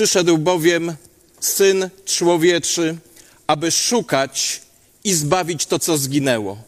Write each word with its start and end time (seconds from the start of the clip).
Przyszedł 0.00 0.38
bowiem 0.38 0.96
Syn 1.40 1.90
Człowieczy, 2.04 2.96
aby 3.46 3.70
szukać 3.70 4.62
i 5.04 5.12
zbawić 5.14 5.66
to, 5.66 5.78
co 5.78 5.98
zginęło. 5.98 6.62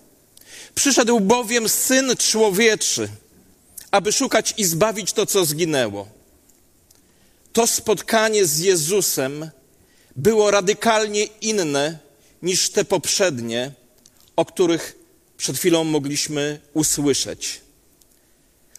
Przyszedł 0.75 1.21
bowiem 1.21 1.69
Syn 1.69 2.17
Człowieczy, 2.17 3.09
aby 3.91 4.13
szukać 4.13 4.55
i 4.57 4.65
zbawić 4.65 5.13
to, 5.13 5.27
co 5.27 5.45
zginęło. 5.45 6.09
To 7.53 7.67
spotkanie 7.67 8.47
z 8.47 8.59
Jezusem 8.59 9.51
było 10.17 10.51
radykalnie 10.51 11.25
inne 11.25 11.99
niż 12.43 12.71
te 12.71 12.85
poprzednie, 12.85 13.73
o 14.37 14.45
których 14.45 14.99
przed 15.37 15.57
chwilą 15.57 15.85
mogliśmy 15.85 16.61
usłyszeć. 16.75 17.61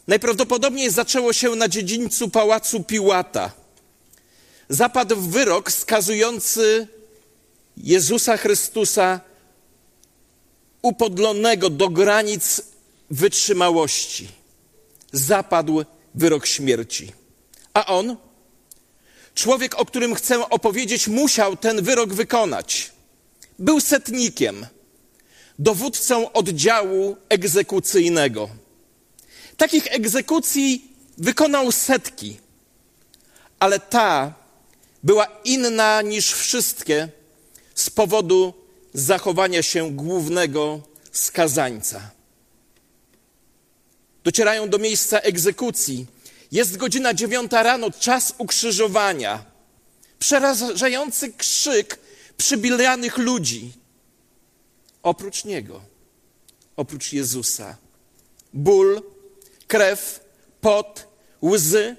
Najprawdopodobniej 0.07 0.89
zaczęło 0.89 1.33
się 1.33 1.49
na 1.55 1.67
dziedzińcu 1.67 2.29
pałacu 2.29 2.83
Piłata. 2.83 3.62
Zapadł 4.69 5.15
wyrok 5.15 5.71
skazujący 5.71 6.87
Jezusa 7.77 8.37
Chrystusa 8.37 9.21
upodlonego 10.81 11.69
do 11.69 11.89
granic 11.89 12.61
wytrzymałości. 13.09 14.27
Zapadł 15.11 15.83
wyrok 16.15 16.45
śmierci. 16.45 17.11
A 17.73 17.85
on, 17.85 18.17
człowiek, 19.35 19.75
o 19.75 19.85
którym 19.85 20.15
chcę 20.15 20.49
opowiedzieć, 20.49 21.07
musiał 21.07 21.57
ten 21.57 21.83
wyrok 21.83 22.13
wykonać. 22.13 22.91
Był 23.59 23.79
setnikiem, 23.79 24.65
dowódcą 25.59 26.31
oddziału 26.31 27.17
egzekucyjnego. 27.29 28.49
Takich 29.57 29.87
egzekucji 29.87 30.91
wykonał 31.17 31.71
setki, 31.71 32.37
ale 33.59 33.79
ta 33.79 34.42
była 35.03 35.27
inna 35.43 36.01
niż 36.01 36.31
wszystkie 36.31 37.09
z 37.75 37.89
powodu 37.89 38.53
zachowania 38.93 39.63
się 39.63 39.91
głównego 39.91 40.81
skazańca. 41.11 42.11
Docierają 44.23 44.69
do 44.69 44.77
miejsca 44.77 45.19
egzekucji. 45.19 46.05
Jest 46.51 46.77
godzina 46.77 47.13
dziewiąta 47.13 47.63
rano, 47.63 47.91
czas 47.91 48.33
ukrzyżowania. 48.37 49.45
Przerażający 50.19 51.33
krzyk 51.33 51.99
przybilanych 52.37 53.17
ludzi. 53.17 53.71
Oprócz 55.03 55.45
Niego, 55.45 55.81
oprócz 56.75 57.13
Jezusa. 57.13 57.77
Ból, 58.53 59.01
krew, 59.67 60.19
pot, 60.61 61.07
łzy 61.43 61.95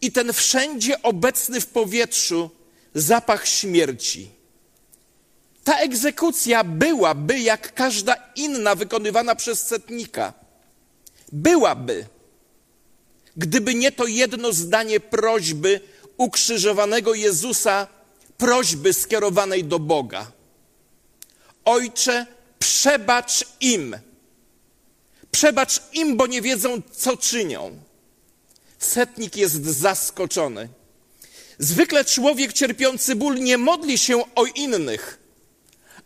i 0.00 0.12
ten 0.12 0.32
wszędzie 0.32 1.02
obecny 1.02 1.60
w 1.60 1.66
powietrzu 1.66 2.50
zapach 2.94 3.48
śmierci. 3.48 4.30
Ta 5.64 5.78
egzekucja 5.78 6.64
byłaby 6.64 7.40
jak 7.40 7.74
każda 7.74 8.16
inna 8.36 8.74
wykonywana 8.74 9.34
przez 9.34 9.66
setnika. 9.66 10.32
Byłaby, 11.32 12.06
gdyby 13.36 13.74
nie 13.74 13.92
to 13.92 14.06
jedno 14.06 14.52
zdanie 14.52 15.00
prośby 15.00 15.80
ukrzyżowanego 16.16 17.14
Jezusa, 17.14 17.86
prośby 18.38 18.92
skierowanej 18.92 19.64
do 19.64 19.78
Boga. 19.78 20.32
Ojcze, 21.64 22.26
przebacz 22.58 23.44
im. 23.60 23.96
Przebacz 25.30 25.80
im, 25.92 26.16
bo 26.16 26.26
nie 26.26 26.42
wiedzą, 26.42 26.82
co 26.92 27.16
czynią. 27.16 27.78
Setnik 28.84 29.36
jest 29.36 29.64
zaskoczony. 29.64 30.68
Zwykle 31.58 32.04
człowiek 32.04 32.52
cierpiący 32.52 33.14
ból 33.14 33.38
nie 33.38 33.58
modli 33.58 33.98
się 33.98 34.34
o 34.34 34.44
innych, 34.44 35.18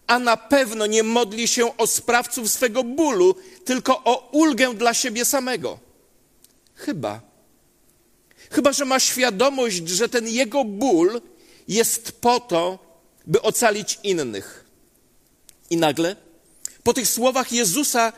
a 0.06 0.18
na 0.18 0.36
pewno 0.36 0.86
nie 0.86 1.02
modli 1.02 1.48
się 1.48 1.76
o 1.76 1.86
sprawców 1.86 2.50
swego 2.50 2.84
bólu, 2.84 3.34
tylko 3.64 4.04
o 4.04 4.28
ulgę 4.32 4.74
dla 4.74 4.94
siebie 4.94 5.24
samego. 5.24 5.78
Chyba. 6.74 7.20
Chyba, 8.50 8.72
że 8.72 8.84
ma 8.84 9.00
świadomość, 9.00 9.88
że 9.88 10.08
ten 10.08 10.28
jego 10.28 10.64
ból 10.64 11.20
jest 11.68 12.12
po 12.12 12.40
to, 12.40 12.78
by 13.26 13.42
ocalić 13.42 13.98
innych. 14.02 14.64
I 15.70 15.76
nagle, 15.76 16.16
po 16.82 16.94
tych 16.94 17.08
słowach 17.08 17.52
Jezusa, 17.52 18.12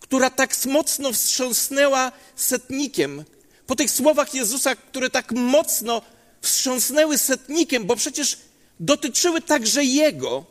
która 0.00 0.30
tak 0.30 0.64
mocno 0.66 1.12
wstrząsnęła 1.12 2.12
setnikiem, 2.36 3.24
po 3.66 3.76
tych 3.76 3.90
słowach 3.90 4.34
Jezusa, 4.34 4.76
które 4.76 5.10
tak 5.10 5.32
mocno 5.32 6.02
wstrząsnęły 6.40 7.18
setnikiem, 7.18 7.84
bo 7.84 7.96
przecież 7.96 8.38
dotyczyły 8.80 9.40
także 9.40 9.84
Jego, 9.84 10.44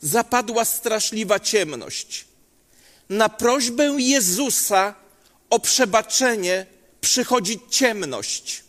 zapadła 0.00 0.64
straszliwa 0.64 1.40
ciemność. 1.40 2.24
Na 3.08 3.28
prośbę 3.28 3.96
Jezusa 3.98 4.94
o 5.50 5.58
przebaczenie 5.58 6.66
przychodzi 7.00 7.60
ciemność. 7.70 8.64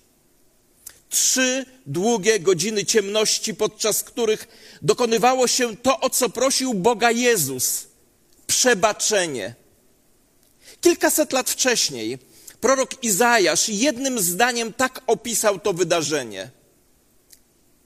Trzy 1.09 1.65
długie 1.85 2.39
godziny 2.39 2.85
ciemności, 2.85 3.53
podczas 3.55 4.03
których 4.03 4.47
dokonywało 4.81 5.47
się 5.47 5.77
to, 5.77 5.99
o 5.99 6.09
co 6.09 6.29
prosił 6.29 6.73
Boga 6.73 7.11
Jezus 7.11 7.87
przebaczenie. 8.47 9.55
Kilkaset 10.81 11.33
lat 11.33 11.49
wcześniej 11.49 12.17
prorok 12.61 13.03
Izajasz 13.03 13.69
jednym 13.69 14.19
zdaniem 14.19 14.73
tak 14.73 15.01
opisał 15.07 15.59
to 15.59 15.73
wydarzenie. 15.73 16.49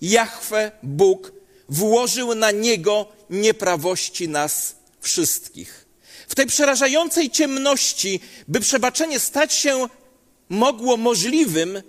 Jahwe, 0.01 0.71
Bóg, 0.83 1.31
włożył 1.69 2.35
na 2.35 2.51
niego 2.51 3.05
nieprawości 3.29 4.29
nas 4.29 4.75
wszystkich. 4.99 5.85
W 6.27 6.35
tej 6.35 6.45
przerażającej 6.45 7.29
ciemności, 7.29 8.19
by 8.47 8.59
przebaczenie 8.59 9.19
stać 9.19 9.53
się 9.53 9.87
mogło 10.49 10.97
możliwym, 10.97 11.81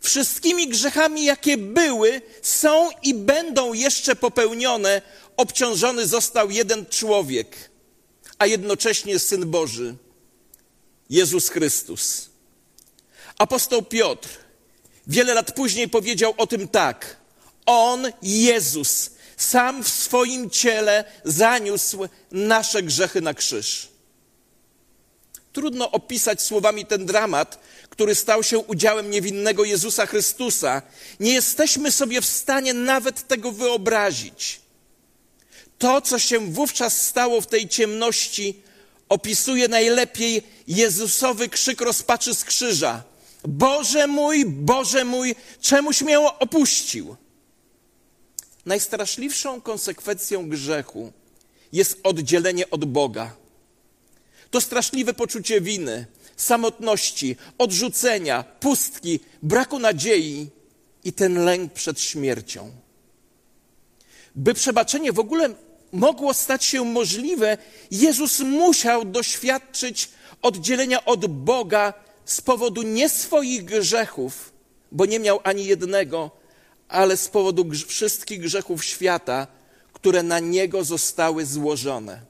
wszystkimi 0.00 0.68
grzechami, 0.68 1.24
jakie 1.24 1.56
były, 1.56 2.22
są 2.42 2.90
i 3.02 3.14
będą 3.14 3.72
jeszcze 3.72 4.16
popełnione, 4.16 5.02
obciążony 5.36 6.06
został 6.06 6.50
jeden 6.50 6.86
człowiek, 6.86 7.70
a 8.38 8.46
jednocześnie 8.46 9.18
Syn 9.18 9.50
Boży, 9.50 9.94
Jezus 11.10 11.48
Chrystus. 11.48 12.31
Apostoł 13.42 13.82
Piotr 13.82 14.28
wiele 15.06 15.34
lat 15.34 15.52
później 15.52 15.88
powiedział 15.88 16.34
o 16.36 16.46
tym 16.46 16.68
tak. 16.68 17.16
On, 17.66 18.06
Jezus, 18.22 19.10
sam 19.36 19.84
w 19.84 19.88
swoim 19.88 20.50
ciele 20.50 21.04
zaniósł 21.24 22.08
nasze 22.32 22.82
grzechy 22.82 23.20
na 23.20 23.34
krzyż. 23.34 23.88
Trudno 25.52 25.90
opisać 25.90 26.42
słowami 26.42 26.86
ten 26.86 27.06
dramat, 27.06 27.58
który 27.88 28.14
stał 28.14 28.42
się 28.42 28.58
udziałem 28.58 29.10
niewinnego 29.10 29.64
Jezusa 29.64 30.06
Chrystusa. 30.06 30.82
Nie 31.20 31.32
jesteśmy 31.32 31.92
sobie 31.92 32.20
w 32.20 32.26
stanie 32.26 32.74
nawet 32.74 33.28
tego 33.28 33.52
wyobrazić. 33.52 34.60
To, 35.78 36.00
co 36.00 36.18
się 36.18 36.38
wówczas 36.38 37.06
stało 37.06 37.40
w 37.40 37.46
tej 37.46 37.68
ciemności, 37.68 38.62
opisuje 39.08 39.68
najlepiej 39.68 40.42
Jezusowy 40.68 41.48
krzyk 41.48 41.80
rozpaczy 41.80 42.34
z 42.34 42.44
krzyża. 42.44 43.11
Boże 43.48 44.06
mój, 44.06 44.44
Boże 44.46 45.04
mój, 45.04 45.34
czemuś 45.60 46.02
mnie 46.02 46.20
opuścił? 46.20 47.16
Najstraszliwszą 48.66 49.60
konsekwencją 49.60 50.48
grzechu 50.48 51.12
jest 51.72 52.00
oddzielenie 52.02 52.70
od 52.70 52.84
Boga. 52.84 53.36
To 54.50 54.60
straszliwe 54.60 55.14
poczucie 55.14 55.60
winy, 55.60 56.06
samotności, 56.36 57.36
odrzucenia, 57.58 58.42
pustki, 58.60 59.20
braku 59.42 59.78
nadziei 59.78 60.50
i 61.04 61.12
ten 61.12 61.44
lęk 61.44 61.72
przed 61.72 62.00
śmiercią. 62.00 62.70
By 64.34 64.54
przebaczenie 64.54 65.12
w 65.12 65.18
ogóle 65.18 65.54
mogło 65.92 66.34
stać 66.34 66.64
się 66.64 66.84
możliwe, 66.84 67.58
Jezus 67.90 68.40
musiał 68.40 69.04
doświadczyć 69.04 70.08
oddzielenia 70.42 71.04
od 71.04 71.26
Boga 71.26 71.94
z 72.24 72.40
powodu 72.40 72.82
nie 72.82 73.08
swoich 73.08 73.64
grzechów, 73.64 74.52
bo 74.92 75.06
nie 75.06 75.18
miał 75.18 75.40
ani 75.44 75.64
jednego, 75.64 76.30
ale 76.88 77.16
z 77.16 77.28
powodu 77.28 77.70
wszystkich 77.86 78.40
grzechów 78.40 78.84
świata, 78.84 79.46
które 79.92 80.22
na 80.22 80.38
niego 80.38 80.84
zostały 80.84 81.46
złożone. 81.46 82.20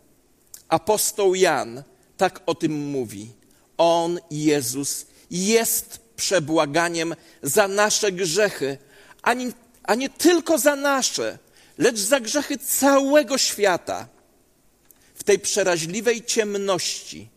Apostoł 0.69 1.35
Jan 1.35 1.83
tak 2.17 2.41
o 2.47 2.55
tym 2.55 2.87
mówi. 2.91 3.31
On, 3.79 4.21
Jezus, 4.31 5.06
jest 5.31 6.00
przebłaganiem 6.17 7.15
za 7.43 7.69
nasze 7.69 8.12
grzechy, 8.12 8.79
a 9.83 9.94
nie 9.94 10.11
tylko 10.11 10.59
za 10.59 10.77
nasze, 10.77 11.39
lecz 11.79 11.99
za 11.99 12.21
grzechy 12.21 12.59
całego 12.59 13.39
świata. 13.39 14.09
W 15.15 15.25
tej 15.25 15.39
przeraźliwej 15.39 16.25
ciemności, 16.25 17.29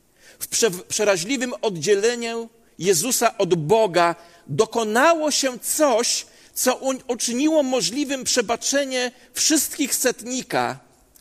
w 0.46 0.48
prze, 0.48 0.72
przeraźliwym 0.72 1.54
oddzieleniu 1.62 2.50
Jezusa 2.80 3.38
od 3.38 3.56
Boga 3.56 4.16
dokonało 4.48 5.32
się 5.32 5.60
coś, 5.60 6.26
co 6.54 6.80
uczyniło 7.08 7.64
możliwym 7.64 8.24
przebaczenie 8.24 9.12
wszystkich 9.34 9.96
setnika, 9.96 10.80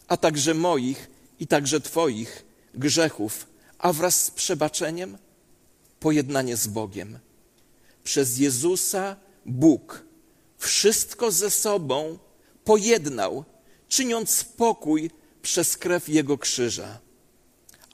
a 0.08 0.16
także 0.16 0.54
moich 0.54 1.10
i 1.40 1.46
także 1.46 1.80
Twoich 1.80 2.44
grzechów, 2.74 3.46
a 3.78 3.92
wraz 3.92 4.24
z 4.24 4.30
przebaczeniem 4.30 5.18
pojednanie 6.00 6.56
z 6.56 6.66
Bogiem. 6.66 7.18
Przez 8.04 8.38
Jezusa 8.38 9.16
Bóg 9.46 10.04
wszystko 10.58 11.30
ze 11.30 11.50
sobą 11.50 12.18
pojednał, 12.64 13.44
czyniąc 13.88 14.30
spokój 14.30 15.10
przez 15.42 15.76
krew 15.76 16.08
Jego 16.08 16.38
krzyża. 16.38 16.98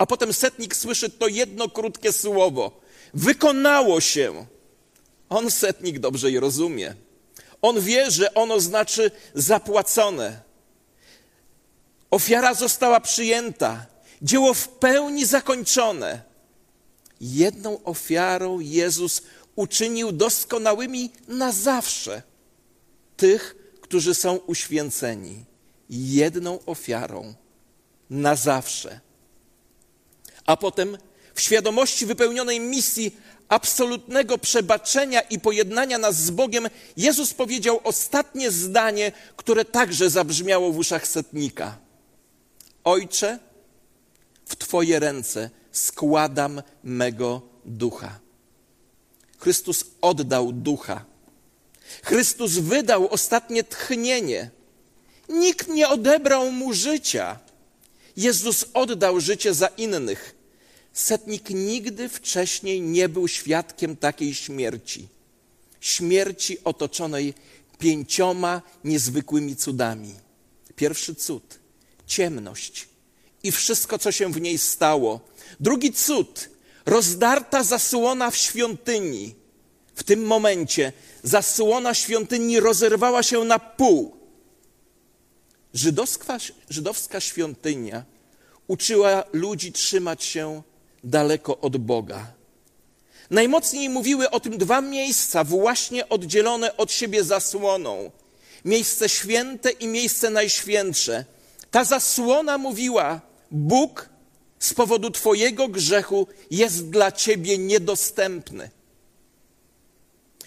A 0.00 0.06
potem 0.06 0.32
setnik 0.32 0.76
słyszy 0.76 1.11
to 1.11 1.29
jedno 1.29 1.69
krótkie 1.69 2.12
słowo: 2.12 2.81
Wykonało 3.14 4.00
się. 4.00 4.47
On, 5.29 5.50
setnik, 5.50 5.99
dobrze 5.99 6.31
je 6.31 6.41
rozumie. 6.41 6.94
On 7.62 7.81
wie, 7.81 8.11
że 8.11 8.35
ono 8.35 8.61
znaczy 8.61 9.11
zapłacone. 9.35 10.41
Ofiara 12.11 12.55
została 12.55 13.00
przyjęta, 13.00 13.87
dzieło 14.23 14.55
w 14.55 14.69
pełni 14.69 15.26
zakończone. 15.26 16.23
Jedną 17.20 17.82
ofiarą 17.85 18.61
Jezus 18.61 19.23
uczynił 19.56 20.12
doskonałymi 20.12 21.11
na 21.29 21.52
zawsze 21.52 22.23
tych, 23.17 23.56
którzy 23.81 24.14
są 24.14 24.37
uświęceni. 24.37 25.44
Jedną 25.91 26.64
ofiarą 26.67 27.35
na 28.11 28.37
zawsze. 28.37 29.09
A 30.50 30.56
potem 30.56 30.99
w 31.35 31.41
świadomości 31.41 32.06
wypełnionej 32.06 32.61
misji 32.61 33.17
absolutnego 33.49 34.38
przebaczenia 34.38 35.20
i 35.20 35.41
pojednania 35.41 35.99
nas 35.99 36.17
z 36.17 36.31
Bogiem, 36.31 36.69
Jezus 36.97 37.35
powiedział 37.35 37.81
ostatnie 37.85 38.50
zdanie, 38.50 39.12
które 39.37 39.64
także 39.64 40.11
zabrzmiało 40.11 40.73
w 40.73 40.79
uszach 40.79 41.06
setnika. 41.06 41.79
Ojcze, 42.85 43.38
w 44.47 44.56
Twoje 44.56 44.99
ręce 44.99 45.50
składam 45.73 46.62
mego 46.85 47.43
ducha. 47.64 48.19
Chrystus 49.38 49.85
oddał 50.00 50.52
ducha. 50.52 51.05
Chrystus 52.02 52.52
wydał 52.52 53.08
ostatnie 53.08 53.64
tchnienie. 53.64 54.50
Nikt 55.29 55.69
nie 55.69 55.88
odebrał 55.88 56.52
mu 56.52 56.73
życia. 56.73 57.38
Jezus 58.17 58.64
oddał 58.75 59.20
życie 59.20 59.55
za 59.55 59.67
innych. 59.67 60.39
Setnik 60.92 61.50
nigdy 61.50 62.08
wcześniej 62.08 62.81
nie 62.81 63.08
był 63.08 63.28
świadkiem 63.28 63.96
takiej 63.96 64.34
śmierci. 64.34 65.08
Śmierci 65.81 66.64
otoczonej 66.64 67.34
pięcioma 67.78 68.62
niezwykłymi 68.84 69.56
cudami. 69.56 70.14
Pierwszy 70.76 71.14
cud 71.14 71.58
ciemność 72.06 72.88
i 73.42 73.52
wszystko, 73.52 73.98
co 73.98 74.12
się 74.12 74.32
w 74.32 74.40
niej 74.40 74.58
stało. 74.58 75.20
Drugi 75.60 75.92
cud 75.92 76.48
rozdarta 76.87 77.64
zasłona 77.64 78.31
w 78.31 78.37
świątyni. 78.37 79.34
W 79.94 80.02
tym 80.02 80.26
momencie 80.26 80.92
zasłona 81.22 81.94
świątyni 81.94 82.60
rozerwała 82.60 83.22
się 83.22 83.44
na 83.44 83.58
pół. 83.58 84.16
Żydowska, 85.75 86.38
żydowska 86.70 87.20
świątynia 87.20 88.04
uczyła 88.66 89.25
ludzi 89.32 89.72
trzymać 89.72 90.25
się 90.25 90.62
daleko 91.05 91.58
od 91.58 91.76
Boga. 91.76 92.26
Najmocniej 93.31 93.88
mówiły 93.88 94.31
o 94.31 94.41
tym 94.41 94.58
dwa 94.58 94.81
miejsca, 94.81 95.44
właśnie 95.44 96.08
oddzielone 96.08 96.76
od 96.76 96.93
siebie 96.93 97.25
zasłoną: 97.25 98.11
miejsce 98.64 99.08
święte 99.08 99.70
i 99.70 99.87
miejsce 99.87 100.31
najświętsze. 100.31 101.25
Ta 101.70 101.85
zasłona 101.85 102.58
mówiła: 102.58 103.20
Bóg 103.50 104.08
z 104.58 104.75
powodu 104.75 105.11
Twojego 105.11 105.69
grzechu 105.69 106.26
jest 106.50 106.91
dla 106.91 107.12
Ciebie 107.12 107.58
niedostępny. 107.58 108.70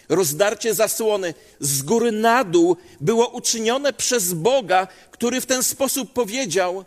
Rozdarcie 0.09 0.73
zasłony 0.73 1.33
z 1.59 1.81
góry 1.81 2.11
na 2.11 2.43
dół 2.43 2.77
było 3.01 3.27
uczynione 3.27 3.93
przez 3.93 4.33
Boga, 4.33 4.87
który 5.11 5.41
w 5.41 5.45
ten 5.45 5.63
sposób 5.63 6.13
powiedział: 6.13 6.85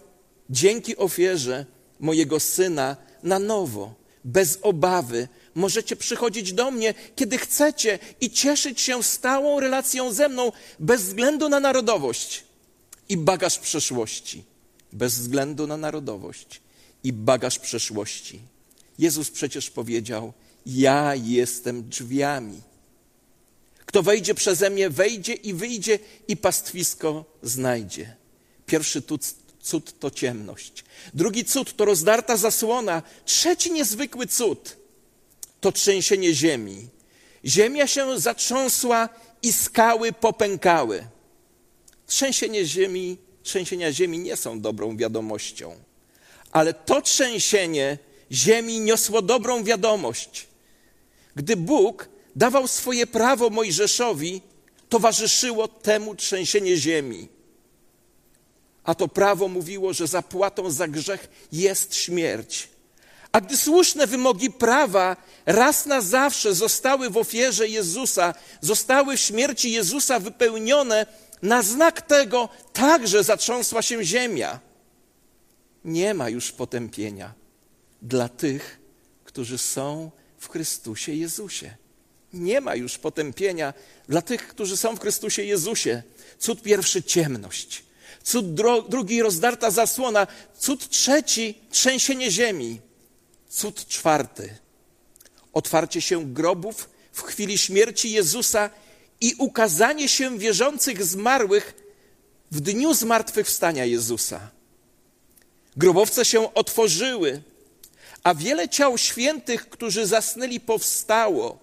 Dzięki 0.51 0.97
ofierze 0.97 1.67
mojego 2.01 2.41
syna 2.41 2.97
na 3.27 3.39
nowo, 3.39 3.95
bez 4.25 4.59
obawy, 4.63 5.29
możecie 5.55 5.97
przychodzić 5.97 6.53
do 6.53 6.71
mnie, 6.71 6.95
kiedy 7.17 7.39
chcecie 7.39 7.99
i 8.21 8.31
cieszyć 8.31 8.81
się 8.81 9.03
stałą 9.03 9.61
relacją 9.61 10.13
ze 10.13 10.29
mną, 10.29 10.53
bez 10.79 11.03
względu 11.03 11.49
na 11.49 11.61
narodowość 11.61 12.45
i 13.09 13.17
bagaż 13.17 13.59
przeszłości. 13.59 14.45
Bez 14.93 15.19
względu 15.19 15.67
na 15.67 15.77
narodowość 15.77 16.61
i 17.05 17.13
bagaż 17.13 17.59
przeszłości. 17.59 18.41
Jezus 18.99 19.31
przecież 19.31 19.71
powiedział: 19.71 20.33
Ja 20.67 21.15
jestem 21.15 21.89
drzwiami. 21.89 22.61
Kto 23.87 24.03
wejdzie 24.03 24.35
przeze 24.35 24.71
mnie, 24.71 24.91
wejdzie 24.91 25.33
i 25.33 25.55
wyjdzie 25.55 25.99
i 26.29 26.37
pastwisko 26.37 27.25
znajdzie. 27.43 28.17
Pierwszy 28.67 29.03
cud 29.67 29.99
to 29.99 30.11
ciemność. 30.11 30.85
Drugi 31.15 31.45
cud 31.45 31.77
to 31.77 31.85
rozdarta 31.85 32.37
zasłona. 32.37 33.03
Trzeci 33.25 33.73
niezwykły 33.73 34.27
cud 34.27 34.77
to 35.61 35.73
trzęsienie 35.73 36.35
ziemi. 36.35 36.89
Ziemia 37.45 37.87
się 37.87 38.21
zatrząsła 38.21 39.09
i 39.43 39.53
skały 39.53 40.13
popękały. 40.13 41.07
Trzęsienie 42.07 42.65
ziemi, 42.65 43.19
trzęsienia 43.43 43.93
ziemi 43.93 44.19
nie 44.19 44.37
są 44.37 44.61
dobrą 44.61 44.97
wiadomością, 44.97 45.77
ale 46.53 46.75
to 46.75 47.03
trzęsienie 47.03 47.99
ziemi 48.33 48.81
niosło 48.81 49.23
dobrą 49.23 49.65
wiadomość. 49.65 50.47
Gdy 51.37 51.57
Bóg 51.57 52.09
dawał 52.37 52.69
swoje 52.69 53.07
prawo 53.07 53.51
Mojżeszowi, 53.51 54.43
towarzyszyło 54.89 55.69
temu 55.69 56.15
trzęsienie 56.15 56.77
ziemi. 56.77 57.29
A 58.87 58.95
to 58.95 59.09
prawo 59.09 59.49
mówiło, 59.49 59.93
że 59.93 60.07
zapłatą 60.07 60.71
za 60.71 60.89
grzech 60.89 61.29
jest 61.53 61.95
śmierć. 61.95 62.69
A 63.33 63.41
gdy 63.41 63.57
słuszne 63.57 64.07
wymogi 64.07 64.51
prawa 64.51 65.17
raz 65.47 65.87
na 65.87 66.01
zawsze 66.01 66.55
zostały 66.55 67.11
w 67.11 67.17
ofierze 67.17 67.69
Jezusa, 67.69 68.35
zostały 68.61 69.17
w 69.17 69.21
śmierci 69.21 69.73
Jezusa 69.73 70.21
wypełnione, 70.21 71.07
na 71.43 71.63
znak 71.63 72.03
tego 72.03 72.49
także 72.73 73.25
zatrząsła 73.25 73.83
się 73.83 74.05
ziemia. 74.05 74.61
Nie 75.85 76.15
ma 76.15 76.29
już 76.29 76.53
potępienia 76.53 77.35
dla 78.03 78.29
tych, 78.29 78.81
którzy 79.25 79.59
są 79.59 80.11
w 80.39 80.49
Chrystusie 80.49 81.13
Jezusie. 81.13 81.77
Nie 82.33 82.61
ma 82.61 82.75
już 82.75 82.99
potępienia 82.99 83.75
dla 84.09 84.23
tych, 84.23 84.49
którzy 84.49 84.77
są 84.77 84.97
w 84.97 85.01
Chrystusie 85.01 85.43
Jezusie. 85.43 86.03
Cud 86.39 86.63
pierwszy 86.63 87.03
ciemność, 87.03 87.86
cud 88.27 88.55
drugi 88.89 89.23
rozdarta 89.23 89.71
zasłona, 89.71 90.27
cud 90.59 90.89
trzeci 90.89 91.55
trzęsienie 91.71 92.31
ziemi, 92.31 92.81
cud 93.49 93.87
czwarty 93.87 94.55
otwarcie 95.53 96.01
się 96.01 96.25
grobów 96.25 96.91
w 97.13 97.23
chwili 97.23 97.59
śmierci 97.59 98.11
Jezusa 98.11 98.71
i 99.21 99.35
ukazanie 99.39 100.09
się 100.09 100.39
wierzących 100.39 101.05
zmarłych 101.05 101.75
w 102.51 102.61
dniu 102.61 102.95
zmartwychwstania 102.95 103.85
Jezusa. 103.85 104.51
Grobowce 105.77 106.25
się 106.25 106.55
otworzyły, 106.55 107.43
a 108.23 108.35
wiele 108.35 108.69
ciał 108.69 108.99
świętych, 108.99 109.69
którzy 109.69 110.07
zasnęli, 110.07 110.61
powstało 110.61 111.59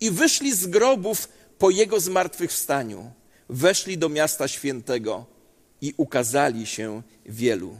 i 0.00 0.10
wyszli 0.10 0.54
z 0.54 0.66
grobów 0.66 1.28
po 1.58 1.70
Jego 1.70 2.00
zmartwychwstaniu. 2.00 3.10
Weszli 3.48 3.98
do 3.98 4.08
miasta 4.08 4.48
świętego 4.48 5.39
i 5.80 5.94
ukazali 5.96 6.66
się 6.66 7.02
wielu. 7.26 7.76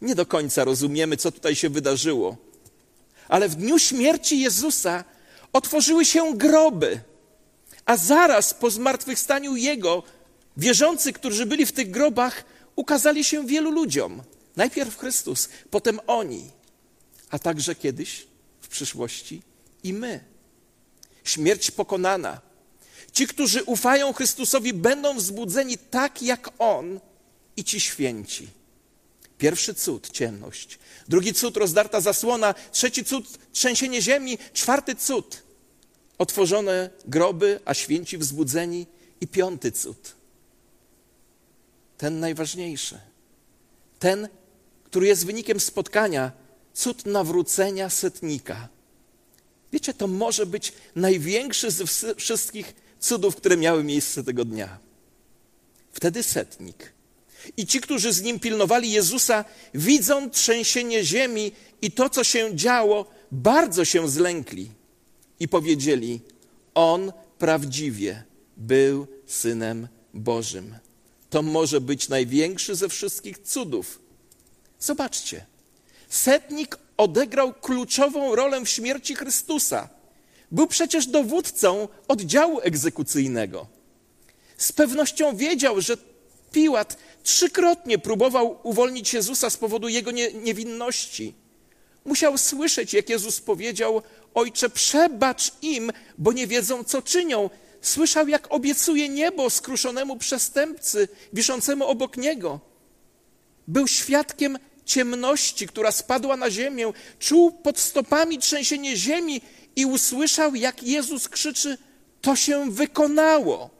Nie 0.00 0.14
do 0.14 0.26
końca 0.26 0.64
rozumiemy, 0.64 1.16
co 1.16 1.32
tutaj 1.32 1.54
się 1.54 1.70
wydarzyło, 1.70 2.36
ale 3.28 3.48
w 3.48 3.54
dniu 3.54 3.78
śmierci 3.78 4.40
Jezusa 4.40 5.04
otworzyły 5.52 6.04
się 6.04 6.36
groby 6.36 7.00
a 7.90 7.96
zaraz 7.96 8.54
po 8.54 8.70
zmartwychwstaniu 8.70 9.56
Jego, 9.56 10.02
wierzący, 10.56 11.12
którzy 11.12 11.46
byli 11.46 11.66
w 11.66 11.72
tych 11.72 11.90
grobach, 11.90 12.44
ukazali 12.76 13.24
się 13.24 13.46
wielu 13.46 13.70
ludziom. 13.70 14.22
Najpierw 14.56 14.96
Chrystus, 14.96 15.48
potem 15.70 16.00
oni, 16.06 16.50
a 17.30 17.38
także 17.38 17.74
kiedyś 17.74 18.26
w 18.60 18.68
przyszłości 18.68 19.42
i 19.82 19.92
my. 19.92 20.20
Śmierć 21.24 21.70
pokonana. 21.70 22.40
Ci, 23.20 23.26
którzy 23.26 23.64
ufają 23.64 24.12
Chrystusowi, 24.12 24.72
będą 24.72 25.16
wzbudzeni 25.16 25.78
tak 25.78 26.22
jak 26.22 26.50
On 26.58 27.00
i 27.56 27.64
ci 27.64 27.80
święci. 27.80 28.48
Pierwszy 29.38 29.74
cud 29.74 30.10
ciemność, 30.10 30.78
drugi 31.08 31.34
cud 31.34 31.56
rozdarta 31.56 32.00
zasłona, 32.00 32.54
trzeci 32.72 33.04
cud 33.04 33.38
trzęsienie 33.52 34.02
ziemi, 34.02 34.38
czwarty 34.52 34.94
cud 34.94 35.42
otworzone 36.18 36.90
groby, 37.04 37.60
a 37.64 37.74
święci 37.74 38.18
wzbudzeni 38.18 38.86
i 39.20 39.28
piąty 39.28 39.72
cud. 39.72 40.14
Ten 41.98 42.20
najważniejszy. 42.20 42.98
Ten, 43.98 44.28
który 44.84 45.06
jest 45.06 45.26
wynikiem 45.26 45.60
spotkania, 45.60 46.32
cud 46.74 47.06
nawrócenia 47.06 47.90
setnika. 47.90 48.68
Wiecie, 49.72 49.94
to 49.94 50.06
może 50.06 50.46
być 50.46 50.72
największy 50.96 51.70
ze 51.70 51.84
wszystkich 52.16 52.89
cudów, 53.00 53.36
które 53.36 53.56
miały 53.56 53.84
miejsce 53.84 54.24
tego 54.24 54.44
dnia. 54.44 54.78
Wtedy 55.92 56.22
setnik 56.22 56.92
i 57.56 57.66
ci, 57.66 57.80
którzy 57.80 58.12
z 58.12 58.22
nim 58.22 58.40
pilnowali 58.40 58.90
Jezusa, 58.90 59.44
widząc 59.74 60.34
trzęsienie 60.34 61.04
ziemi 61.04 61.52
i 61.82 61.90
to, 61.90 62.10
co 62.10 62.24
się 62.24 62.56
działo, 62.56 63.06
bardzo 63.32 63.84
się 63.84 64.08
zlękli 64.08 64.70
i 65.40 65.48
powiedzieli: 65.48 66.20
On 66.74 67.12
prawdziwie 67.38 68.24
był 68.56 69.06
synem 69.26 69.88
Bożym. 70.14 70.74
To 71.30 71.42
może 71.42 71.80
być 71.80 72.08
największy 72.08 72.74
ze 72.74 72.88
wszystkich 72.88 73.38
cudów. 73.38 74.00
Zobaczcie, 74.80 75.46
setnik 76.08 76.78
odegrał 76.96 77.54
kluczową 77.54 78.34
rolę 78.34 78.60
w 78.60 78.68
śmierci 78.68 79.14
Chrystusa. 79.14 79.88
Był 80.50 80.66
przecież 80.66 81.06
dowódcą 81.06 81.88
oddziału 82.08 82.60
egzekucyjnego. 82.60 83.66
Z 84.56 84.72
pewnością 84.72 85.36
wiedział, 85.36 85.80
że 85.80 85.96
Piłat 86.52 86.96
trzykrotnie 87.22 87.98
próbował 87.98 88.58
uwolnić 88.62 89.14
Jezusa 89.14 89.50
z 89.50 89.56
powodu 89.56 89.88
jego 89.88 90.10
nie, 90.10 90.32
niewinności. 90.32 91.34
Musiał 92.04 92.38
słyszeć, 92.38 92.92
jak 92.92 93.08
Jezus 93.08 93.40
powiedział: 93.40 94.02
Ojcze, 94.34 94.70
przebacz 94.70 95.52
im, 95.62 95.92
bo 96.18 96.32
nie 96.32 96.46
wiedzą, 96.46 96.84
co 96.84 97.02
czynią. 97.02 97.50
Słyszał, 97.82 98.28
jak 98.28 98.52
obiecuje 98.52 99.08
niebo 99.08 99.50
skruszonemu 99.50 100.16
przestępcy 100.16 101.08
wiszącemu 101.32 101.86
obok 101.86 102.16
niego. 102.16 102.60
Był 103.68 103.88
świadkiem 103.88 104.58
ciemności, 104.84 105.66
która 105.66 105.92
spadła 105.92 106.36
na 106.36 106.50
ziemię, 106.50 106.92
czuł 107.18 107.52
pod 107.52 107.78
stopami 107.78 108.38
trzęsienie 108.38 108.96
ziemi 108.96 109.40
i 109.76 109.86
usłyszał, 109.86 110.54
jak 110.54 110.82
Jezus 110.82 111.28
krzyczy: 111.28 111.78
To 112.20 112.36
się 112.36 112.70
wykonało. 112.70 113.70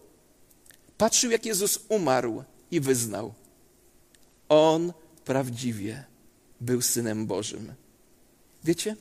Patrzył, 0.98 1.30
jak 1.30 1.46
Jezus 1.46 1.78
umarł 1.88 2.44
i 2.70 2.80
wyznał: 2.80 3.34
On 4.48 4.92
prawdziwie 5.24 6.04
był 6.60 6.82
synem 6.82 7.26
Bożym. 7.26 7.74
Wiecie? 8.64 8.96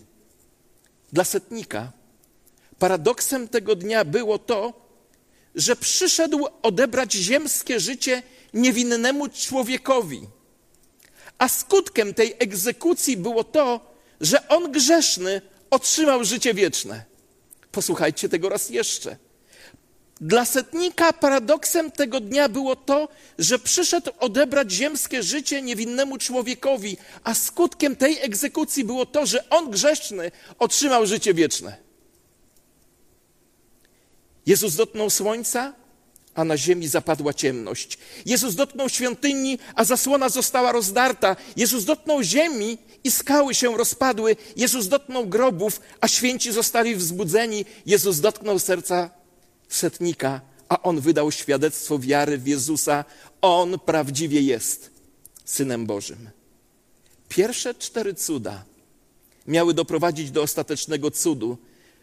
Dla 1.14 1.24
setnika 1.24 1.92
paradoksem 2.80 3.48
tego 3.48 3.76
dnia 3.76 4.06
było 4.06 4.40
to, 4.40 4.74
że 5.56 5.76
przyszedł 5.76 6.48
odebrać 6.62 7.14
ziemskie 7.14 7.80
życie 7.80 8.24
niewinnemu 8.54 9.30
człowiekowi. 9.30 10.22
A 11.38 11.48
skutkiem 11.48 12.14
tej 12.14 12.36
egzekucji 12.40 13.18
było 13.18 13.44
to, 13.44 13.94
że 14.22 14.48
on 14.48 14.72
grzeszny 14.72 15.42
otrzymał 15.70 16.24
życie 16.24 16.54
wieczne. 16.54 17.04
Posłuchajcie 17.72 18.30
tego 18.30 18.50
raz 18.50 18.70
jeszcze. 18.70 19.18
Dla 20.22 20.46
setnika 20.46 21.14
paradoksem 21.14 21.92
tego 21.92 22.20
dnia 22.20 22.50
było 22.50 22.76
to, 22.76 23.08
że 23.40 23.60
przyszedł 23.60 24.12
odebrać 24.20 24.72
ziemskie 24.72 25.24
życie 25.24 25.62
niewinnemu 25.62 26.18
człowiekowi, 26.18 26.98
a 27.24 27.34
skutkiem 27.34 27.96
tej 27.96 28.20
egzekucji 28.22 28.84
było 28.84 29.06
to, 29.06 29.26
że 29.26 29.50
on 29.50 29.72
grzeszny 29.72 30.32
otrzymał 30.60 31.06
życie 31.06 31.34
wieczne. 31.34 31.78
Jezus 34.46 34.76
dotknął 34.76 35.10
słońca, 35.10 35.74
a 36.40 36.44
na 36.44 36.58
ziemi 36.58 36.88
zapadła 36.88 37.34
ciemność. 37.34 37.98
Jezus 38.26 38.56
dotknął 38.56 38.90
świątyni, 38.90 39.60
a 39.76 39.84
zasłona 39.84 40.30
została 40.30 40.72
rozdarta. 40.72 41.36
Jezus 41.56 41.86
dotknął 41.86 42.24
ziemi 42.24 42.78
i 43.04 43.12
skały 43.12 43.56
się 43.56 43.78
rozpadły. 43.78 44.36
Jezus 44.56 44.88
dotknął 44.88 45.28
grobów, 45.28 45.82
a 46.02 46.08
święci 46.08 46.52
zostali 46.52 46.96
wzbudzeni. 46.96 47.66
Jezus 47.86 48.20
dotknął 48.20 48.60
serca 48.60 49.10
setnika, 49.70 50.42
a 50.70 50.82
on 50.82 51.00
wydał 51.00 51.32
świadectwo 51.32 52.00
wiary 52.00 52.38
w 52.38 52.48
Jezusa. 52.48 53.06
On 53.42 53.80
prawdziwie 53.80 54.42
jest 54.42 54.90
Synem 55.46 55.86
Bożym. 55.86 56.30
Pierwsze 57.30 57.76
cztery 57.76 58.14
cuda 58.14 58.64
miały 59.48 59.74
doprowadzić 59.74 60.32
do 60.32 60.42
ostatecznego 60.42 61.12
cudu. 61.12 61.58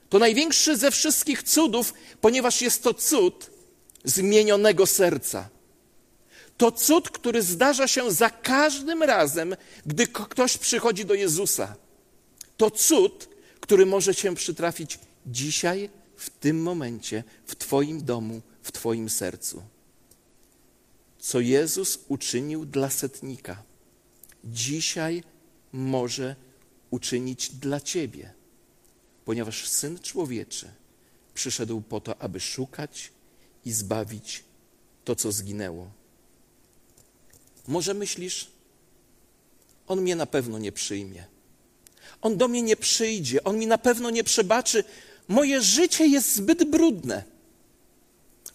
To 0.08 0.18
największy 0.18 0.76
ze 0.76 0.90
wszystkich 0.90 1.42
cudów, 1.42 1.94
ponieważ 2.20 2.62
jest 2.62 2.82
to 2.82 2.94
cud 2.94 3.55
zmienionego 4.06 4.86
serca. 4.86 5.48
To 6.56 6.72
cud, 6.72 7.10
który 7.10 7.42
zdarza 7.42 7.88
się 7.88 8.10
za 8.10 8.30
każdym 8.30 9.02
razem, 9.02 9.56
gdy 9.86 10.06
ktoś 10.06 10.58
przychodzi 10.58 11.04
do 11.04 11.14
Jezusa. 11.14 11.76
To 12.56 12.70
cud, 12.70 13.28
który 13.60 13.86
może 13.86 14.14
się 14.14 14.34
przytrafić 14.34 14.98
dzisiaj 15.26 15.90
w 16.16 16.30
tym 16.30 16.62
momencie, 16.62 17.24
w 17.46 17.56
Twoim 17.56 18.04
domu, 18.04 18.40
w 18.62 18.72
Twoim 18.72 19.10
sercu. 19.10 19.62
Co 21.18 21.40
Jezus 21.40 21.98
uczynił 22.08 22.64
dla 22.64 22.90
setnika, 22.90 23.62
dzisiaj 24.44 25.22
może 25.72 26.36
uczynić 26.90 27.50
dla 27.50 27.80
Ciebie, 27.80 28.32
ponieważ 29.24 29.68
Syn 29.68 29.98
Człowieczy 29.98 30.70
przyszedł 31.34 31.80
po 31.80 32.00
to, 32.00 32.22
aby 32.22 32.40
szukać 32.40 33.12
i 33.66 33.72
zbawić 33.72 34.44
to, 35.04 35.16
co 35.16 35.32
zginęło. 35.32 35.90
Może 37.68 37.94
myślisz, 37.94 38.50
on 39.86 40.00
mnie 40.00 40.16
na 40.16 40.26
pewno 40.26 40.58
nie 40.58 40.72
przyjmie. 40.72 41.24
On 42.22 42.36
do 42.36 42.48
mnie 42.48 42.62
nie 42.62 42.76
przyjdzie, 42.76 43.44
on 43.44 43.58
mi 43.58 43.66
na 43.66 43.78
pewno 43.78 44.10
nie 44.10 44.24
przebaczy, 44.24 44.84
moje 45.28 45.62
życie 45.62 46.06
jest 46.06 46.34
zbyt 46.34 46.64
brudne. 46.64 47.24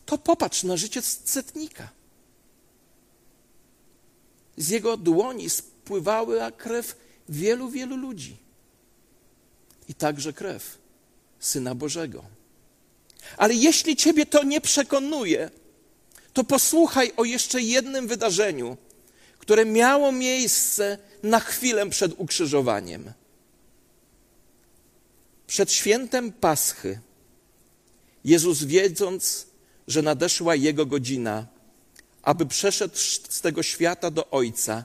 To 0.05 0.17
popatrz 0.17 0.63
na 0.63 0.77
życie 0.77 1.01
setnika. 1.01 1.89
Z 4.57 4.69
jego 4.69 4.97
dłoni 4.97 5.49
spływała 5.49 6.51
krew 6.51 6.95
wielu, 7.29 7.69
wielu 7.69 7.97
ludzi. 7.97 8.37
I 9.89 9.93
także 9.93 10.33
krew 10.33 10.77
Syna 11.39 11.75
Bożego. 11.75 12.40
Ale 13.37 13.53
jeśli 13.53 13.95
Ciebie 13.95 14.25
to 14.25 14.43
nie 14.43 14.61
przekonuje, 14.61 15.49
to 16.33 16.43
posłuchaj 16.43 17.11
o 17.17 17.23
jeszcze 17.23 17.61
jednym 17.61 18.07
wydarzeniu, 18.07 18.77
które 19.39 19.65
miało 19.65 20.11
miejsce 20.11 20.97
na 21.23 21.39
chwilę 21.39 21.89
przed 21.89 22.13
ukrzyżowaniem. 22.17 23.13
Przed 25.47 25.71
świętem 25.71 26.31
Paschy 26.31 26.99
Jezus, 28.23 28.63
wiedząc, 28.63 29.47
że 29.87 30.01
nadeszła 30.01 30.55
Jego 30.55 30.85
godzina, 30.85 31.47
aby 32.21 32.45
przeszedł 32.45 32.97
z 33.29 33.41
tego 33.41 33.63
świata 33.63 34.11
do 34.11 34.29
Ojca, 34.29 34.83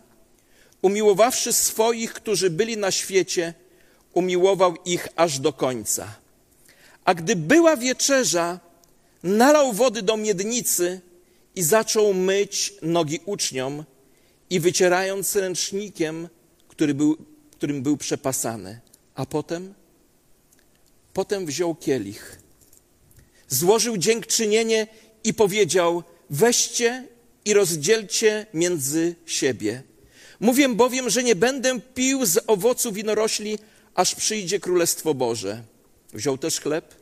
umiłowawszy 0.82 1.52
swoich, 1.52 2.12
którzy 2.12 2.50
byli 2.50 2.76
na 2.76 2.90
świecie, 2.90 3.54
umiłował 4.12 4.76
ich 4.84 5.08
aż 5.16 5.38
do 5.38 5.52
końca. 5.52 6.14
A 7.06 7.14
gdy 7.14 7.36
była 7.36 7.76
wieczerza, 7.76 8.60
nalał 9.22 9.72
wody 9.72 10.02
do 10.02 10.16
miednicy 10.16 11.00
i 11.54 11.62
zaczął 11.62 12.14
myć 12.14 12.74
nogi 12.82 13.20
uczniom 13.26 13.84
i 14.50 14.60
wycierając 14.60 15.36
ręcznikiem, 15.36 16.28
który 16.68 16.94
był, 16.94 17.16
którym 17.50 17.82
był 17.82 17.96
przepasany. 17.96 18.80
A 19.14 19.26
potem 19.26 19.74
Potem 21.16 21.46
wziął 21.46 21.74
kielich, 21.74 22.38
złożył 23.48 23.96
dziękczynienie 23.96 24.86
i 25.24 25.34
powiedział: 25.34 26.02
Weźcie 26.30 27.08
i 27.44 27.54
rozdzielcie 27.54 28.46
między 28.54 29.14
siebie. 29.26 29.82
Mówię 30.40 30.68
bowiem, 30.68 31.10
że 31.10 31.24
nie 31.24 31.36
będę 31.36 31.80
pił 31.80 32.26
z 32.26 32.38
owocu 32.46 32.92
winorośli, 32.92 33.58
aż 33.94 34.14
przyjdzie 34.14 34.60
Królestwo 34.60 35.14
Boże. 35.14 35.62
Wziął 36.16 36.38
też 36.38 36.60
chleb, 36.60 36.94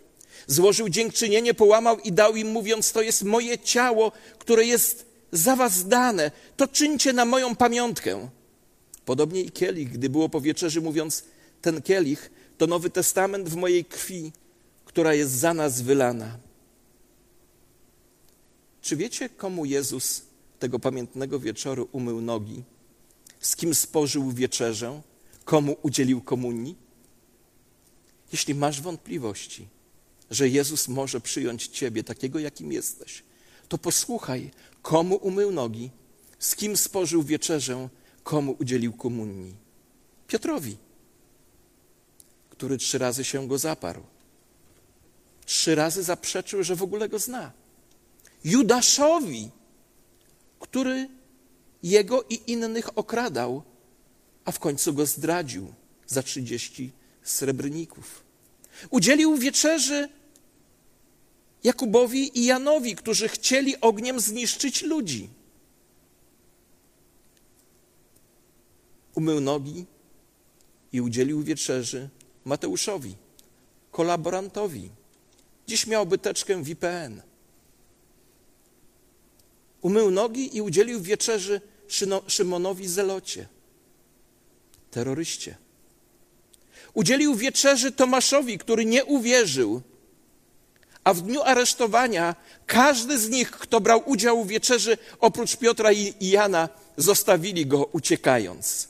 złożył 0.47 0.89
dziękczynienie, 0.89 1.55
połamał 1.55 1.99
i 1.99 2.13
dał 2.13 2.37
im, 2.37 2.49
mówiąc: 2.49 2.93
To 2.93 3.03
jest 3.03 3.23
moje 3.23 3.59
ciało, 3.59 4.13
które 4.39 4.65
jest 4.65 5.07
za 5.33 5.57
was 5.57 5.89
dane. 5.89 6.31
To 6.57 6.69
czyńcie 6.69 7.13
na 7.13 7.25
moją 7.25 7.57
pamiątkę. 7.57 8.29
Podobnie 9.05 9.41
i 9.41 9.51
kielich, 9.51 9.89
gdy 9.89 10.09
było 10.09 10.29
po 10.29 10.41
wieczerzy, 10.41 10.81
mówiąc: 10.81 11.25
Ten 11.63 11.83
kielich 11.83 12.31
to 12.59 12.67
Nowy 12.67 12.91
Testament 12.91 13.49
w 13.49 13.57
mojej 13.57 13.85
krwi, 13.85 14.33
która 14.85 15.15
jest 15.15 15.33
za 15.33 15.55
nas 15.55 15.83
wylana. 15.83 16.39
Czy 18.83 18.97
wiecie, 18.97 19.29
komu 19.29 19.65
Jezus 19.65 20.23
tego 20.59 20.79
pamiętnego 20.79 21.41
wieczoru 21.41 21.89
umył 21.93 22.21
nogi? 22.21 22.63
Z 23.41 23.57
kim 23.57 23.75
spożył 23.75 24.31
wieczerzę? 24.31 25.03
Komu 25.45 25.77
udzielił 25.83 26.21
komunii? 26.21 26.84
Jeśli 28.35 28.55
masz 28.55 28.81
wątpliwości, 28.81 29.69
że 30.31 30.49
Jezus 30.49 30.89
może 30.89 31.21
przyjąć 31.21 31.67
Ciebie 31.67 32.05
takiego, 32.05 32.39
jakim 32.39 32.73
jesteś, 32.73 33.23
to 33.69 33.79
posłuchaj, 33.79 34.51
komu 34.83 35.17
umył 35.17 35.53
nogi, 35.53 35.91
z 36.39 36.57
kim 36.57 36.77
spożył 36.77 37.23
wieczerzę, 37.23 37.89
komu 38.25 38.57
udzielił 38.61 38.93
komunii. 38.93 39.55
Piotrowi, 40.27 40.77
który 42.51 42.79
trzy 42.79 42.99
razy 42.99 43.25
się 43.25 43.49
go 43.49 43.59
zaparł. 43.59 44.03
Trzy 45.45 45.75
razy 45.75 46.03
zaprzeczył, 46.03 46.63
że 46.63 46.77
w 46.77 46.83
ogóle 46.83 47.09
go 47.09 47.19
zna. 47.19 47.53
Judaszowi, 48.45 49.51
który 50.61 51.09
jego 51.83 52.23
i 52.23 52.41
innych 52.47 52.99
okradał, 52.99 53.63
a 54.45 54.53
w 54.53 54.59
końcu 54.59 54.95
go 54.95 55.07
zdradził 55.07 55.75
za 56.07 56.23
trzydzieści 56.23 56.93
srebrników. 57.23 58.24
Udzielił 58.91 59.37
wieczerzy 59.37 60.09
Jakubowi 61.65 62.39
i 62.39 62.45
Janowi, 62.45 62.97
którzy 62.97 63.29
chcieli 63.29 63.81
ogniem 63.81 64.21
zniszczyć 64.21 64.83
ludzi. 64.83 65.29
Umył 69.15 69.41
nogi 69.41 69.87
i 70.93 71.01
udzielił 71.01 71.43
wieczerzy 71.43 72.09
Mateuszowi, 72.45 73.17
kolaborantowi. 73.91 74.91
Dziś 75.67 75.87
miałby 75.87 76.19
teczkę 76.19 76.63
VPN. 76.63 77.23
Umył 79.81 80.11
nogi 80.11 80.57
i 80.57 80.63
udzielił 80.63 81.01
wieczerzy 81.01 81.61
Szymonowi 82.27 82.89
Zelocie, 82.89 83.49
terroryście. 84.91 85.64
Udzielił 86.95 87.35
wieczerzy 87.35 87.93
Tomaszowi, 87.93 88.59
który 88.59 88.85
nie 88.85 89.05
uwierzył, 89.05 89.83
a 91.05 91.15
w 91.15 91.23
dniu 91.23 91.43
aresztowania 91.43 92.37
każdy 92.67 93.19
z 93.19 93.29
nich, 93.29 93.51
kto 93.51 93.81
brał 93.81 94.03
udział 94.07 94.45
w 94.45 94.49
wieczerzy, 94.49 94.99
oprócz 95.21 95.57
Piotra 95.57 95.93
i 95.93 96.15
Jana, 96.21 96.69
zostawili 96.97 97.67
go 97.67 97.85
uciekając. 97.85 98.89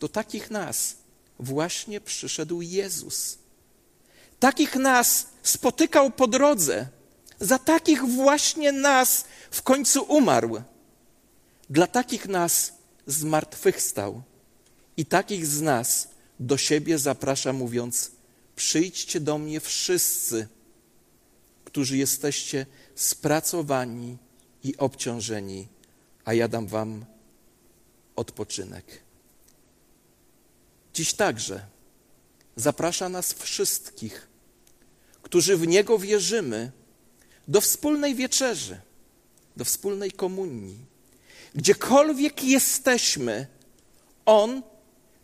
Do 0.00 0.08
takich 0.08 0.50
nas 0.50 0.96
właśnie 1.38 2.00
przyszedł 2.00 2.62
Jezus. 2.62 3.38
Takich 4.40 4.74
nas 4.74 5.26
spotykał 5.42 6.10
po 6.10 6.26
drodze. 6.26 6.86
Za 7.40 7.58
takich 7.58 8.04
właśnie 8.04 8.72
nas 8.72 9.24
w 9.50 9.62
końcu 9.62 10.02
umarł. 10.02 10.62
Dla 11.70 11.86
takich 11.86 12.28
nas 12.28 12.72
zmartwychwstał. 13.06 14.22
I 14.96 15.06
takich 15.06 15.46
z 15.46 15.60
nas 15.60 16.08
do 16.40 16.56
siebie 16.56 16.98
zaprasza, 16.98 17.52
mówiąc: 17.52 18.10
Przyjdźcie 18.56 19.20
do 19.20 19.38
mnie 19.38 19.60
wszyscy, 19.60 20.48
którzy 21.64 21.96
jesteście 21.96 22.66
spracowani 22.94 24.16
i 24.62 24.76
obciążeni, 24.76 25.68
a 26.24 26.34
ja 26.34 26.48
dam 26.48 26.66
wam 26.66 27.04
odpoczynek. 28.16 29.02
Dziś 30.94 31.14
także 31.14 31.66
zaprasza 32.56 33.08
nas 33.08 33.32
wszystkich, 33.32 34.28
którzy 35.22 35.56
w 35.56 35.66
Niego 35.66 35.98
wierzymy, 35.98 36.72
do 37.48 37.60
wspólnej 37.60 38.14
wieczerzy, 38.14 38.80
do 39.56 39.64
wspólnej 39.64 40.12
komunii. 40.12 40.78
Gdziekolwiek 41.54 42.44
jesteśmy, 42.44 43.46
On, 44.26 44.62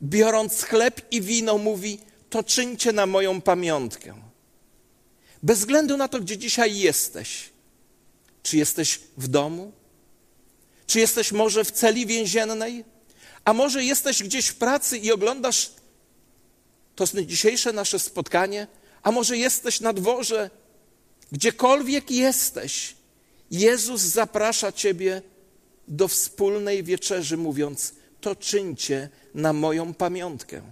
biorąc 0.02 0.62
chleb 0.62 1.00
i 1.10 1.22
wino, 1.22 1.58
mówi: 1.58 1.98
To 2.30 2.42
czyńcie 2.42 2.92
na 2.92 3.06
moją 3.06 3.40
pamiątkę. 3.40 4.14
Bez 5.42 5.58
względu 5.58 5.96
na 5.96 6.08
to, 6.08 6.20
gdzie 6.20 6.38
dzisiaj 6.38 6.78
jesteś. 6.78 7.50
Czy 8.42 8.56
jesteś 8.56 9.00
w 9.16 9.28
domu? 9.28 9.72
Czy 10.86 11.00
jesteś 11.00 11.32
może 11.32 11.64
w 11.64 11.70
celi 11.70 12.06
więziennej? 12.06 12.84
A 13.44 13.52
może 13.52 13.84
jesteś 13.84 14.22
gdzieś 14.22 14.46
w 14.46 14.54
pracy 14.54 14.98
i 14.98 15.12
oglądasz 15.12 15.70
to 16.96 17.06
dzisiejsze 17.22 17.72
nasze 17.72 17.98
spotkanie? 17.98 18.66
A 19.02 19.12
może 19.12 19.38
jesteś 19.38 19.80
na 19.80 19.92
dworze? 19.92 20.50
Gdziekolwiek 21.32 22.10
jesteś, 22.10 22.94
Jezus 23.50 24.00
zaprasza 24.00 24.72
Ciebie 24.72 25.22
do 25.88 26.08
wspólnej 26.08 26.82
wieczerzy, 26.82 27.36
mówiąc: 27.36 27.94
To 28.20 28.36
czyńcie 28.36 29.08
na 29.34 29.52
moją 29.52 29.94
pamiątkę. 29.94 30.62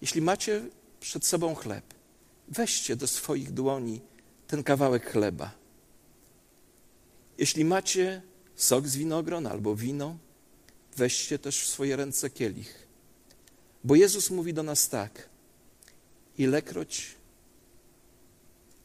Jeśli 0.00 0.22
macie 0.22 0.62
przed 1.00 1.26
sobą 1.26 1.54
chleb, 1.54 1.84
weźcie 2.48 2.96
do 2.96 3.06
swoich 3.06 3.52
dłoni 3.52 4.00
ten 4.46 4.62
kawałek 4.62 5.10
chleba. 5.10 5.50
Jeśli 7.38 7.64
macie 7.64 8.22
sok 8.56 8.88
z 8.88 8.96
winogron 8.96 9.46
albo 9.46 9.76
wino, 9.76 10.16
weźcie 10.96 11.38
też 11.38 11.60
w 11.60 11.66
swoje 11.66 11.96
ręce 11.96 12.30
kielich. 12.30 12.86
Bo 13.84 13.94
Jezus 13.94 14.30
mówi 14.30 14.54
do 14.54 14.62
nas 14.62 14.88
tak: 14.88 15.28
Ilekroć 16.38 17.14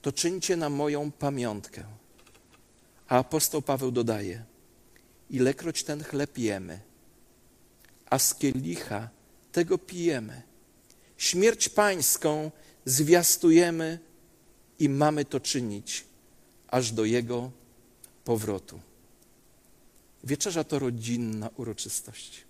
to 0.02 0.12
czyńcie 0.12 0.58
na 0.58 0.70
moją 0.70 1.12
pamiątkę. 1.12 1.84
A 3.08 3.17
apostoł 3.17 3.62
Paweł 3.62 3.91
dodaje: 3.91 4.43
Ilekroć 5.30 5.84
ten 5.84 6.04
chleb 6.04 6.38
jemy, 6.38 6.80
a 8.10 8.20
z 8.20 8.36
kielicha 8.36 9.10
tego 9.52 9.78
pijemy, 9.78 10.41
śmierć 11.17 11.70
pańską 11.70 12.52
zwiastujemy 12.86 14.00
i 14.80 14.89
mamy 14.89 15.26
to 15.26 15.39
czynić 15.39 16.06
aż 16.67 16.91
do 16.91 17.06
jego 17.06 17.52
powrotu. 18.24 18.80
Wieczerza 20.24 20.63
to 20.63 20.80
rodzinna 20.80 21.50
uroczystość. 21.56 22.43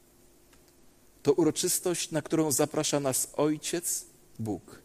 To 1.24 1.34
uroczystość, 1.34 2.12
na 2.12 2.22
którą 2.22 2.52
zaprasza 2.52 3.00
nas 3.00 3.30
Ojciec 3.34 4.06
Bóg, 4.40 4.82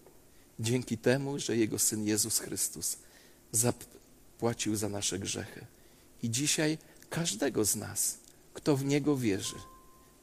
dzięki 0.60 0.98
temu, 0.98 1.38
że 1.38 1.56
Jego 1.56 1.78
Syn 1.78 2.04
Jezus 2.04 2.38
Chrystus 2.38 2.96
zapłacił 3.52 4.76
za 4.76 4.88
nasze 4.88 5.18
grzechy. 5.18 5.66
I 6.22 6.30
dzisiaj 6.30 6.78
każdego 7.10 7.64
z 7.64 7.76
nas, 7.76 8.18
kto 8.54 8.76
w 8.76 8.84
Niego 8.84 9.16
wierzy, 9.16 9.56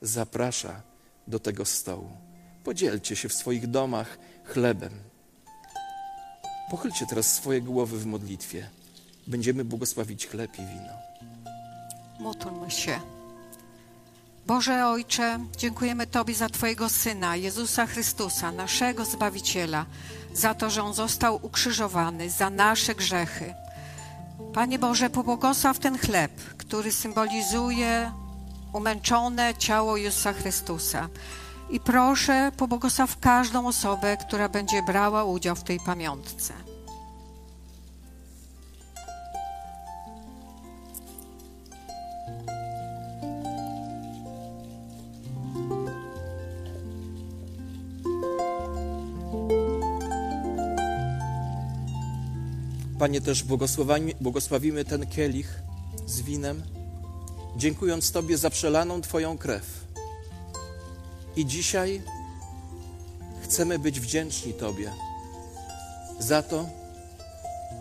zaprasza 0.01 0.81
do 1.27 1.39
tego 1.39 1.65
stołu. 1.65 2.09
Podzielcie 2.63 3.15
się 3.15 3.29
w 3.29 3.33
swoich 3.33 3.67
domach 3.67 4.17
chlebem. 4.45 4.93
Pochylcie 6.71 7.05
teraz 7.05 7.33
swoje 7.33 7.61
głowy 7.61 7.99
w 7.99 8.05
modlitwie. 8.05 8.69
Będziemy 9.27 9.65
błogosławić 9.65 10.27
chleb 10.27 10.51
i 10.53 10.65
wino. 10.65 10.93
Módlmy 12.19 12.71
się. 12.71 12.99
Boże 14.47 14.87
Ojcze, 14.87 15.39
dziękujemy 15.57 16.07
Tobie 16.07 16.35
za 16.35 16.49
Twojego 16.49 16.89
Syna, 16.89 17.35
Jezusa 17.35 17.85
Chrystusa, 17.87 18.51
naszego 18.51 19.05
Zbawiciela, 19.05 19.85
za 20.33 20.53
to, 20.53 20.69
że 20.69 20.83
On 20.83 20.93
został 20.93 21.39
ukrzyżowany 21.41 22.29
za 22.29 22.49
nasze 22.49 22.95
grzechy. 22.95 23.53
Panie 24.53 24.79
Boże, 24.79 25.09
pobłogosław 25.09 25.79
ten 25.79 25.97
chleb, 25.97 26.31
który 26.57 26.91
symbolizuje 26.91 28.11
umęczone 28.73 29.53
ciało 29.57 29.97
Jezusa 29.97 30.33
Chrystusa. 30.33 31.09
I 31.69 31.79
proszę, 31.79 32.51
pobłogosław 32.57 33.19
każdą 33.19 33.67
osobę, 33.67 34.17
która 34.17 34.49
będzie 34.49 34.83
brała 34.83 35.23
udział 35.23 35.55
w 35.55 35.63
tej 35.63 35.79
pamiątce. 35.79 36.53
Panie, 52.99 53.21
też 53.21 53.43
błogosławimy 54.21 54.85
ten 54.85 55.07
kielich 55.07 55.61
z 56.05 56.21
winem, 56.21 56.63
dziękując 57.59 58.11
Tobie 58.11 58.37
za 58.37 58.49
przelaną 58.49 59.01
Twoją 59.01 59.37
krew. 59.37 59.65
I 61.35 61.45
dzisiaj 61.45 62.01
chcemy 63.43 63.79
być 63.79 63.99
wdzięczni 63.99 64.53
Tobie 64.53 64.91
za 66.19 66.43
to, 66.43 66.69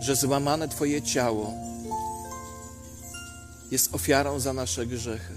że 0.00 0.16
złamane 0.16 0.68
Twoje 0.68 1.02
ciało 1.02 1.52
jest 3.70 3.94
ofiarą 3.94 4.40
za 4.40 4.52
nasze 4.52 4.86
grzechy, 4.86 5.34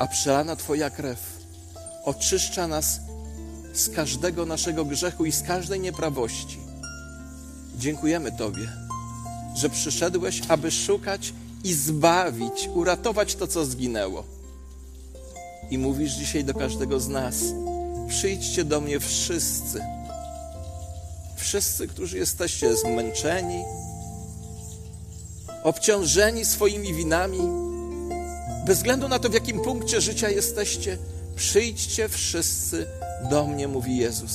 a 0.00 0.06
przelana 0.06 0.56
Twoja 0.56 0.90
krew 0.90 1.18
oczyszcza 2.04 2.68
nas 2.68 3.00
z 3.72 3.88
każdego 3.88 4.46
naszego 4.46 4.84
grzechu 4.84 5.24
i 5.24 5.32
z 5.32 5.42
każdej 5.42 5.80
nieprawości. 5.80 6.58
Dziękujemy 7.78 8.32
Tobie, 8.32 8.68
że 9.56 9.70
przyszedłeś, 9.70 10.42
aby 10.48 10.70
szukać 10.70 11.32
i 11.64 11.74
zbawić, 11.74 12.68
uratować 12.74 13.34
to, 13.34 13.46
co 13.46 13.64
zginęło. 13.64 14.24
I 15.70 15.78
mówisz 15.78 16.12
dzisiaj 16.12 16.44
do 16.44 16.54
każdego 16.54 17.00
z 17.00 17.08
nas: 17.08 17.36
przyjdźcie 18.08 18.64
do 18.64 18.80
mnie 18.80 19.00
wszyscy, 19.00 19.80
Wszyscy, 21.40 21.88
którzy 21.88 22.18
jesteście 22.18 22.76
zmęczeni, 22.76 23.64
obciążeni 25.62 26.44
swoimi 26.44 26.94
winami, 26.94 27.38
bez 28.66 28.76
względu 28.76 29.08
na 29.08 29.18
to, 29.18 29.28
w 29.30 29.34
jakim 29.34 29.60
punkcie 29.60 30.00
życia 30.00 30.30
jesteście, 30.30 30.98
przyjdźcie 31.36 32.08
wszyscy 32.08 32.86
do 33.30 33.46
mnie, 33.46 33.68
mówi 33.68 33.96
Jezus, 33.96 34.32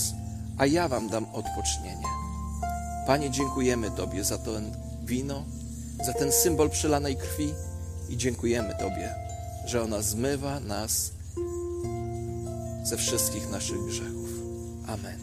a 0.57 0.65
ja 0.65 0.87
wam 0.87 1.09
dam 1.09 1.25
odpocznienie. 1.25 2.07
Panie, 3.07 3.31
dziękujemy 3.31 3.91
Tobie 3.91 4.23
za 4.23 4.37
to 4.37 4.51
wino, 5.03 5.43
za 6.03 6.13
ten 6.13 6.31
symbol 6.31 6.69
przelanej 6.69 7.15
krwi 7.15 7.53
i 8.09 8.17
dziękujemy 8.17 8.75
Tobie, 8.79 9.15
że 9.65 9.81
ona 9.81 10.01
zmywa 10.01 10.59
nas 10.59 11.11
ze 12.83 12.97
wszystkich 12.97 13.49
naszych 13.49 13.85
grzechów. 13.85 14.29
Amen. 14.87 15.19